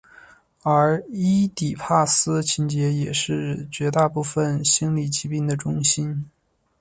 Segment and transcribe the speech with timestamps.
[0.63, 6.27] 而伊底帕斯情结也是绝大部分心理疾病的中心。